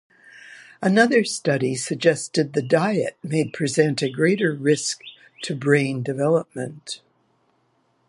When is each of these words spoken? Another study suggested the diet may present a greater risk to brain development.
Another 0.81 1.23
study 1.23 1.75
suggested 1.75 2.53
the 2.53 2.63
diet 2.63 3.17
may 3.21 3.47
present 3.47 4.01
a 4.01 4.09
greater 4.09 4.55
risk 4.55 5.01
to 5.43 5.55
brain 5.55 6.01
development. 6.01 7.01